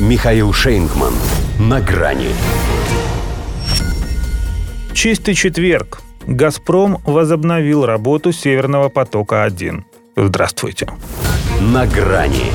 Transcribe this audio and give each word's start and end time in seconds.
Михаил 0.00 0.52
Шейнгман. 0.52 1.14
На 1.60 1.80
грани. 1.80 2.30
Чистый 4.92 5.34
четверг. 5.34 6.00
«Газпром» 6.26 6.98
возобновил 7.04 7.86
работу 7.86 8.32
«Северного 8.32 8.88
потока-1». 8.88 9.84
Здравствуйте. 10.16 10.88
На 11.60 11.86
грани. 11.86 12.50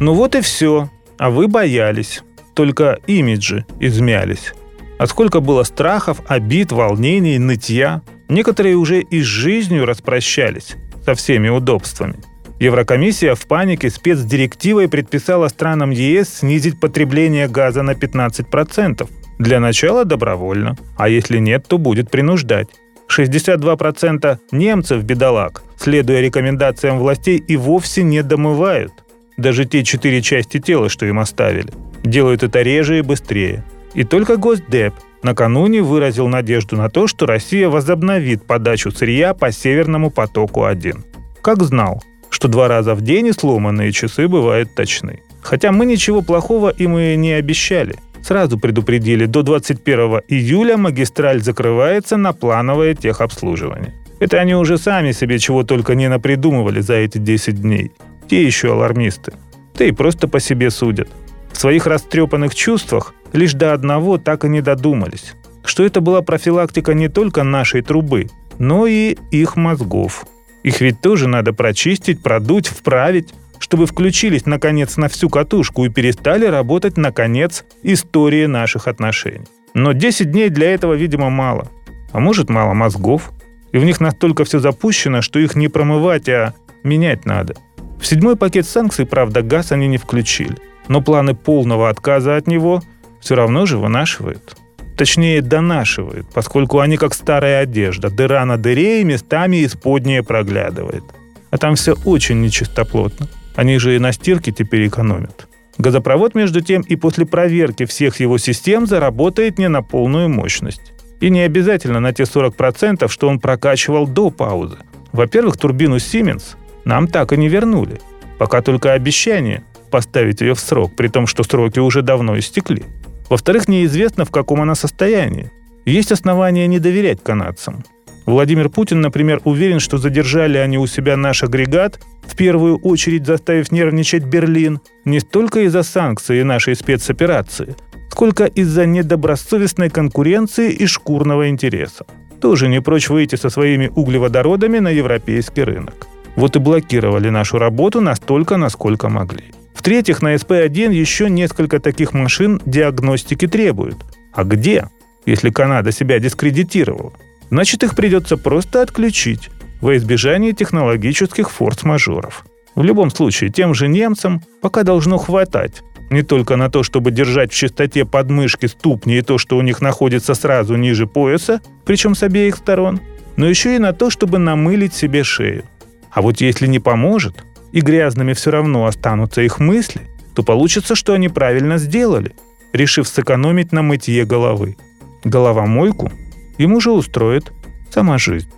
Ну 0.00 0.12
вот 0.12 0.34
и 0.34 0.42
все. 0.42 0.90
А 1.18 1.30
вы 1.30 1.48
боялись. 1.48 2.22
Только 2.54 2.98
имиджи 3.06 3.64
измялись. 3.78 4.52
А 4.98 5.06
сколько 5.06 5.40
было 5.40 5.62
страхов, 5.62 6.20
обид, 6.26 6.72
волнений, 6.72 7.38
нытья. 7.38 8.02
Некоторые 8.28 8.76
уже 8.76 9.00
и 9.00 9.22
с 9.22 9.24
жизнью 9.24 9.86
распрощались 9.86 10.76
со 11.06 11.14
всеми 11.14 11.48
удобствами. 11.48 12.16
Еврокомиссия 12.60 13.34
в 13.34 13.46
панике 13.46 13.88
спецдирективой 13.88 14.86
предписала 14.86 15.48
странам 15.48 15.90
ЕС 15.92 16.40
снизить 16.40 16.78
потребление 16.78 17.48
газа 17.48 17.80
на 17.80 17.92
15%. 17.92 19.08
Для 19.38 19.60
начала 19.60 20.04
добровольно, 20.04 20.76
а 20.98 21.08
если 21.08 21.38
нет, 21.38 21.64
то 21.66 21.78
будет 21.78 22.10
принуждать. 22.10 22.68
62% 23.08 24.38
немцев, 24.52 25.02
бедолаг, 25.02 25.62
следуя 25.78 26.20
рекомендациям 26.20 26.98
властей, 26.98 27.38
и 27.38 27.56
вовсе 27.56 28.02
не 28.02 28.22
домывают. 28.22 28.92
Даже 29.38 29.64
те 29.64 29.82
четыре 29.82 30.20
части 30.20 30.60
тела, 30.60 30.90
что 30.90 31.06
им 31.06 31.18
оставили. 31.18 31.72
Делают 32.04 32.42
это 32.42 32.60
реже 32.60 32.98
и 32.98 33.02
быстрее. 33.02 33.64
И 33.94 34.04
только 34.04 34.36
Госдеп 34.36 34.92
накануне 35.22 35.80
выразил 35.80 36.28
надежду 36.28 36.76
на 36.76 36.90
то, 36.90 37.06
что 37.06 37.24
Россия 37.24 37.70
возобновит 37.70 38.44
подачу 38.44 38.90
сырья 38.90 39.32
по 39.32 39.50
Северному 39.50 40.10
потоку-1. 40.10 41.04
Как 41.40 41.62
знал, 41.62 42.02
что 42.30 42.48
два 42.48 42.68
раза 42.68 42.94
в 42.94 43.02
день 43.02 43.26
и 43.26 43.32
сломанные 43.32 43.92
часы 43.92 44.28
бывают 44.28 44.74
точны. 44.74 45.20
Хотя 45.42 45.72
мы 45.72 45.84
ничего 45.84 46.22
плохого 46.22 46.70
им 46.70 46.96
и 46.96 47.16
не 47.16 47.32
обещали. 47.32 47.96
Сразу 48.22 48.58
предупредили, 48.58 49.26
до 49.26 49.42
21 49.42 50.20
июля 50.28 50.76
магистраль 50.76 51.42
закрывается 51.42 52.16
на 52.16 52.32
плановое 52.32 52.94
техобслуживание. 52.94 53.94
Это 54.20 54.38
они 54.38 54.54
уже 54.54 54.76
сами 54.76 55.12
себе 55.12 55.38
чего 55.38 55.64
только 55.64 55.94
не 55.94 56.08
напридумывали 56.08 56.80
за 56.80 56.94
эти 56.94 57.18
10 57.18 57.62
дней. 57.62 57.92
Те 58.28 58.44
еще 58.44 58.72
алармисты. 58.72 59.32
Да 59.78 59.86
и 59.86 59.92
просто 59.92 60.28
по 60.28 60.40
себе 60.40 60.70
судят. 60.70 61.08
В 61.52 61.56
своих 61.56 61.86
растрепанных 61.86 62.54
чувствах 62.54 63.14
лишь 63.32 63.54
до 63.54 63.72
одного 63.72 64.18
так 64.18 64.44
и 64.44 64.48
не 64.48 64.60
додумались. 64.60 65.34
Что 65.64 65.84
это 65.84 66.02
была 66.02 66.20
профилактика 66.20 66.92
не 66.92 67.08
только 67.08 67.42
нашей 67.42 67.80
трубы, 67.80 68.28
но 68.58 68.86
и 68.86 69.16
их 69.30 69.56
мозгов– 69.56 70.26
их 70.62 70.80
ведь 70.80 71.00
тоже 71.00 71.28
надо 71.28 71.52
прочистить, 71.52 72.22
продуть, 72.22 72.68
вправить, 72.68 73.32
чтобы 73.58 73.86
включились, 73.86 74.46
наконец, 74.46 74.96
на 74.96 75.08
всю 75.08 75.28
катушку 75.28 75.84
и 75.84 75.90
перестали 75.90 76.46
работать, 76.46 76.96
наконец, 76.96 77.64
истории 77.82 78.46
наших 78.46 78.88
отношений. 78.88 79.46
Но 79.74 79.92
10 79.92 80.30
дней 80.30 80.48
для 80.48 80.72
этого, 80.72 80.94
видимо, 80.94 81.30
мало. 81.30 81.68
А 82.12 82.20
может, 82.20 82.50
мало 82.50 82.74
мозгов. 82.74 83.30
И 83.72 83.78
в 83.78 83.84
них 83.84 84.00
настолько 84.00 84.44
все 84.44 84.58
запущено, 84.58 85.22
что 85.22 85.38
их 85.38 85.54
не 85.54 85.68
промывать, 85.68 86.28
а 86.28 86.54
менять 86.82 87.24
надо. 87.24 87.54
В 88.00 88.06
седьмой 88.06 88.36
пакет 88.36 88.66
санкций, 88.66 89.06
правда, 89.06 89.42
газ 89.42 89.72
они 89.72 89.86
не 89.86 89.98
включили. 89.98 90.56
Но 90.88 91.00
планы 91.02 91.34
полного 91.34 91.88
отказа 91.88 92.36
от 92.36 92.46
него 92.48 92.82
все 93.20 93.36
равно 93.36 93.66
же 93.66 93.78
вынашивают 93.78 94.56
точнее 95.00 95.40
донашивают, 95.40 96.26
поскольку 96.34 96.80
они 96.80 96.98
как 96.98 97.14
старая 97.14 97.62
одежда, 97.62 98.10
дыра 98.10 98.44
на 98.44 98.58
дыре 98.58 99.00
и 99.00 99.04
местами 99.04 99.64
исподнее 99.64 100.22
проглядывает. 100.22 101.04
А 101.50 101.56
там 101.56 101.74
все 101.74 101.94
очень 102.04 102.42
нечистоплотно. 102.42 103.26
Они 103.56 103.78
же 103.78 103.96
и 103.96 103.98
на 103.98 104.12
стирке 104.12 104.52
теперь 104.52 104.86
экономят. 104.86 105.48
Газопровод, 105.78 106.34
между 106.34 106.60
тем, 106.60 106.82
и 106.82 106.96
после 106.96 107.24
проверки 107.24 107.86
всех 107.86 108.20
его 108.20 108.36
систем 108.36 108.86
заработает 108.86 109.58
не 109.58 109.68
на 109.68 109.82
полную 109.82 110.28
мощность. 110.28 110.92
И 111.22 111.30
не 111.30 111.40
обязательно 111.40 112.00
на 112.00 112.12
те 112.12 112.24
40%, 112.24 113.08
что 113.08 113.28
он 113.28 113.40
прокачивал 113.40 114.06
до 114.06 114.28
паузы. 114.30 114.76
Во-первых, 115.12 115.56
турбину 115.56 115.96
Siemens 115.96 116.56
нам 116.84 117.08
так 117.08 117.32
и 117.32 117.38
не 117.38 117.48
вернули. 117.48 118.02
Пока 118.38 118.60
только 118.60 118.92
обещание 118.92 119.62
поставить 119.90 120.42
ее 120.42 120.52
в 120.52 120.60
срок, 120.60 120.94
при 120.94 121.08
том, 121.08 121.26
что 121.26 121.42
сроки 121.42 121.78
уже 121.78 122.02
давно 122.02 122.38
истекли. 122.38 122.84
Во-вторых, 123.30 123.68
неизвестно, 123.68 124.24
в 124.24 124.30
каком 124.30 124.60
она 124.60 124.74
состоянии. 124.74 125.50
Есть 125.86 126.12
основания 126.12 126.66
не 126.66 126.80
доверять 126.80 127.22
канадцам. 127.22 127.84
Владимир 128.26 128.68
Путин, 128.68 129.00
например, 129.00 129.40
уверен, 129.44 129.80
что 129.80 129.98
задержали 129.98 130.58
они 130.58 130.78
у 130.78 130.86
себя 130.86 131.16
наш 131.16 131.42
агрегат, 131.42 132.00
в 132.26 132.36
первую 132.36 132.76
очередь 132.78 133.26
заставив 133.26 133.72
нервничать 133.72 134.24
Берлин, 134.24 134.80
не 135.04 135.20
столько 135.20 135.60
из-за 135.60 135.82
санкций 135.82 136.40
и 136.40 136.44
нашей 136.44 136.74
спецоперации, 136.74 137.76
сколько 138.10 138.44
из-за 138.44 138.84
недобросовестной 138.84 139.90
конкуренции 139.90 140.72
и 140.72 140.86
шкурного 140.86 141.48
интереса. 141.48 142.04
Тоже 142.40 142.68
не 142.68 142.80
прочь 142.80 143.08
выйти 143.08 143.36
со 143.36 143.48
своими 143.48 143.90
углеводородами 143.94 144.78
на 144.80 144.88
европейский 144.88 145.62
рынок. 145.62 146.06
Вот 146.36 146.56
и 146.56 146.58
блокировали 146.58 147.30
нашу 147.30 147.58
работу 147.58 148.00
настолько, 148.00 148.56
насколько 148.56 149.08
могли. 149.08 149.52
В-третьих, 149.74 150.22
на 150.22 150.34
SP1 150.34 150.92
еще 150.92 151.30
несколько 151.30 151.80
таких 151.80 152.12
машин 152.12 152.60
диагностики 152.66 153.46
требуют. 153.46 153.96
А 154.32 154.44
где, 154.44 154.88
если 155.26 155.50
Канада 155.50 155.92
себя 155.92 156.18
дискредитировала? 156.18 157.12
Значит, 157.50 157.82
их 157.82 157.96
придется 157.96 158.36
просто 158.36 158.82
отключить 158.82 159.50
во 159.80 159.96
избежание 159.96 160.52
технологических 160.52 161.50
форс-мажоров. 161.50 162.44
В 162.74 162.82
любом 162.82 163.10
случае, 163.10 163.50
тем 163.50 163.74
же 163.74 163.88
немцам 163.88 164.42
пока 164.60 164.82
должно 164.82 165.18
хватать 165.18 165.82
не 166.10 166.22
только 166.22 166.56
на 166.56 166.70
то, 166.70 166.82
чтобы 166.82 167.10
держать 167.12 167.52
в 167.52 167.56
чистоте 167.56 168.04
подмышки, 168.04 168.66
ступни 168.66 169.18
и 169.18 169.22
то, 169.22 169.38
что 169.38 169.56
у 169.56 169.62
них 169.62 169.80
находится 169.80 170.34
сразу 170.34 170.76
ниже 170.76 171.06
пояса, 171.06 171.60
причем 171.84 172.14
с 172.14 172.22
обеих 172.22 172.56
сторон, 172.56 173.00
но 173.36 173.46
еще 173.46 173.76
и 173.76 173.78
на 173.78 173.92
то, 173.92 174.10
чтобы 174.10 174.38
намылить 174.38 174.92
себе 174.92 175.24
шею. 175.24 175.64
А 176.10 176.20
вот 176.20 176.40
если 176.40 176.66
не 176.66 176.80
поможет, 176.80 177.44
и 177.72 177.80
грязными 177.80 178.32
все 178.32 178.50
равно 178.50 178.86
останутся 178.86 179.42
их 179.42 179.60
мысли, 179.60 180.02
то 180.34 180.42
получится, 180.42 180.94
что 180.94 181.12
они 181.12 181.28
правильно 181.28 181.78
сделали, 181.78 182.34
решив 182.72 183.08
сэкономить 183.08 183.72
на 183.72 183.82
мытье 183.82 184.24
головы. 184.24 184.76
Головомойку 185.24 186.10
им 186.58 186.74
уже 186.74 186.90
устроит 186.90 187.52
сама 187.90 188.18
жизнь. 188.18 188.48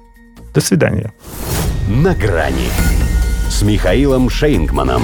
До 0.55 0.61
свидания. 0.61 1.13
На 1.89 2.15
грани 2.15 2.69
с 3.49 3.63
Михаилом 3.63 4.31
Шейнгманом. 4.31 5.03